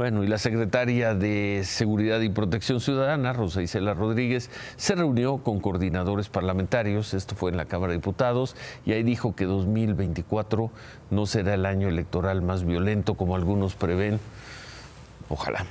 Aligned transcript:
Bueno, 0.00 0.24
y 0.24 0.28
la 0.28 0.38
secretaria 0.38 1.14
de 1.14 1.60
Seguridad 1.62 2.22
y 2.22 2.30
Protección 2.30 2.80
Ciudadana, 2.80 3.34
Rosa 3.34 3.60
Isela 3.60 3.92
Rodríguez, 3.92 4.50
se 4.76 4.94
reunió 4.94 5.42
con 5.42 5.60
coordinadores 5.60 6.30
parlamentarios, 6.30 7.12
esto 7.12 7.34
fue 7.34 7.50
en 7.50 7.58
la 7.58 7.66
Cámara 7.66 7.92
de 7.92 7.98
Diputados, 7.98 8.56
y 8.86 8.92
ahí 8.92 9.02
dijo 9.02 9.36
que 9.36 9.44
2024 9.44 10.70
no 11.10 11.26
será 11.26 11.52
el 11.52 11.66
año 11.66 11.86
electoral 11.86 12.40
más 12.40 12.64
violento 12.64 13.12
como 13.12 13.36
algunos 13.36 13.74
prevén. 13.74 14.18
Ojalá. 15.28 15.66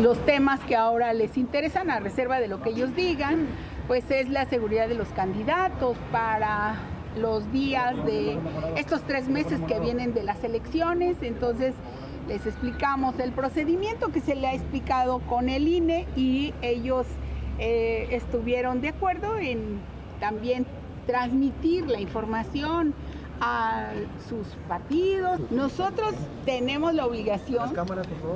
Los 0.00 0.24
temas 0.24 0.60
que 0.60 0.76
ahora 0.76 1.12
les 1.14 1.36
interesan, 1.36 1.90
a 1.90 1.98
reserva 1.98 2.38
de 2.38 2.46
lo 2.46 2.62
que 2.62 2.70
ellos 2.70 2.94
digan, 2.94 3.48
pues 3.88 4.08
es 4.12 4.28
la 4.28 4.44
seguridad 4.44 4.86
de 4.86 4.94
los 4.94 5.08
candidatos 5.08 5.96
para 6.12 6.76
los 7.16 7.50
días 7.50 7.96
de 8.06 8.38
estos 8.76 9.02
tres 9.02 9.28
meses 9.28 9.60
que 9.66 9.80
vienen 9.80 10.14
de 10.14 10.22
las 10.22 10.44
elecciones. 10.44 11.16
Entonces, 11.20 11.74
les 12.28 12.46
explicamos 12.46 13.18
el 13.18 13.32
procedimiento 13.32 14.12
que 14.12 14.20
se 14.20 14.34
le 14.34 14.46
ha 14.46 14.54
explicado 14.54 15.20
con 15.20 15.48
el 15.48 15.68
INE 15.68 16.06
y 16.16 16.54
ellos 16.62 17.06
eh, 17.58 18.08
estuvieron 18.10 18.80
de 18.80 18.88
acuerdo 18.88 19.38
en 19.38 19.80
también 20.20 20.66
transmitir 21.06 21.86
la 21.88 22.00
información 22.00 22.94
a 23.40 23.90
sus 24.28 24.46
partidos. 24.68 25.40
Nosotros 25.50 26.14
tenemos 26.44 26.94
la 26.94 27.06
obligación 27.06 27.74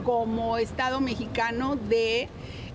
como 0.03 0.59
Estado 0.59 1.01
mexicano 1.01 1.77
de 1.77 2.29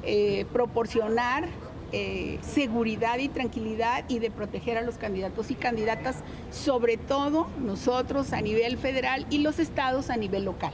eh, 0.03 0.45
proporcionar 0.53 1.49
eh, 1.93 2.39
seguridad 2.41 3.17
y 3.19 3.27
tranquilidad 3.27 4.05
y 4.07 4.19
de 4.19 4.31
proteger 4.31 4.77
a 4.77 4.81
los 4.81 4.95
candidatos 4.95 5.51
y 5.51 5.55
candidatas, 5.55 6.23
sobre 6.49 6.95
todo 6.95 7.47
nosotros 7.59 8.31
a 8.31 8.39
nivel 8.39 8.77
federal 8.77 9.25
y 9.29 9.39
los 9.39 9.59
estados 9.59 10.09
a 10.09 10.15
nivel 10.15 10.45
local. 10.45 10.71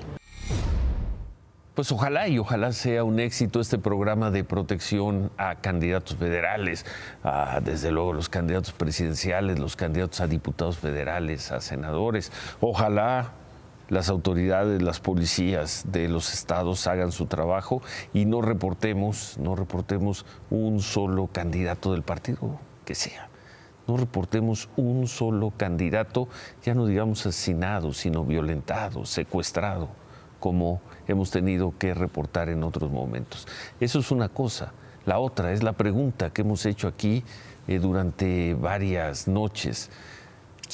Pues 1.77 1.91
ojalá 1.91 2.27
y 2.27 2.40
ojalá 2.40 2.72
sea 2.72 3.04
un 3.04 3.20
éxito 3.20 3.59
este 3.59 3.77
programa 3.77 4.31
de 4.31 4.44
protección 4.44 5.30
a 5.38 5.53
candidatos 5.53 6.17
federales, 6.17 6.88
a, 7.23 7.59
desde 7.64 7.92
luego 7.92 8.14
los 8.14 8.30
candidatos 8.30 8.72
presidenciales, 8.72 9.59
los 9.59 9.75
candidatos 9.75 10.19
a 10.19 10.25
diputados 10.25 10.80
federales, 10.80 11.52
a 11.52 11.61
senadores. 11.61 12.31
Ojalá 12.61 13.34
las 13.89 14.09
autoridades, 14.09 14.81
las 14.81 15.00
policías 15.00 15.86
de 15.92 16.08
los 16.08 16.34
estados 16.34 16.88
hagan 16.88 17.11
su 17.11 17.28
trabajo 17.28 17.84
y 18.12 18.25
no 18.25 18.41
reportemos, 18.41 19.38
no 19.38 19.56
reportemos 19.56 20.25
un 20.50 20.80
solo 20.80 21.28
candidato 21.28 21.91
del 21.91 22.02
partido 22.02 22.59
que 22.86 22.95
sea. 22.95 23.30
No 23.86 23.97
reportemos 23.97 24.67
un 24.78 25.08
solo 25.08 25.53
candidato, 25.56 26.28
ya 26.64 26.73
no 26.73 26.88
digamos 26.88 27.28
asesinado, 27.28 27.94
sino 27.94 28.23
violentado, 28.23 29.06
secuestrado, 29.06 29.89
como 30.40 30.82
hemos 31.08 31.32
tenido 31.32 31.74
que 31.78 31.94
reportar 31.94 32.50
en 32.50 32.64
otros 32.64 32.92
momentos. 32.92 33.48
Eso 33.80 34.00
es 34.00 34.12
una 34.12 34.30
cosa. 34.30 34.74
La 35.06 35.20
otra 35.20 35.52
es 35.52 35.64
la 35.64 35.74
pregunta 35.74 36.32
que 36.32 36.42
hemos 36.42 36.66
hecho 36.66 36.88
aquí 36.88 37.24
eh, 37.68 37.80
durante 37.80 38.54
varias 38.54 39.28
noches. 39.28 39.90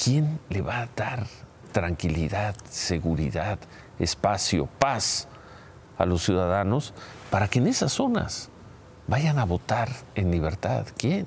¿Quién 0.02 0.40
le 0.50 0.60
va 0.60 0.82
a 0.82 0.88
dar 0.96 1.26
tranquilidad, 1.72 2.54
seguridad, 2.70 3.58
espacio, 3.98 4.66
paz 4.78 5.28
a 5.98 6.06
los 6.06 6.24
ciudadanos 6.24 6.94
para 7.30 7.48
que 7.48 7.58
en 7.58 7.66
esas 7.66 7.92
zonas 7.92 8.48
vayan 9.06 9.38
a 9.38 9.44
votar 9.44 9.88
en 10.14 10.30
libertad. 10.30 10.86
¿Quién? 10.96 11.26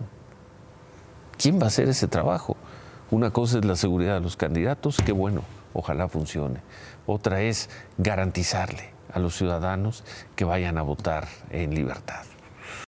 ¿Quién 1.37 1.59
va 1.59 1.65
a 1.65 1.67
hacer 1.67 1.89
ese 1.89 2.07
trabajo? 2.07 2.57
Una 3.11 3.31
cosa 3.31 3.59
es 3.59 3.65
la 3.65 3.75
seguridad 3.75 4.15
de 4.15 4.21
los 4.21 4.35
candidatos, 4.35 4.97
qué 5.05 5.11
bueno, 5.11 5.43
ojalá 5.77 6.09
funcione. 6.09 6.59
Otra 7.05 7.41
es 7.41 7.69
garantizarle 7.97 8.89
a 9.13 9.19
los 9.19 9.37
ciudadanos 9.37 10.03
que 10.35 10.43
vayan 10.43 10.77
a 10.77 10.81
votar 10.81 11.27
en 11.51 11.73
libertad. 11.73 12.25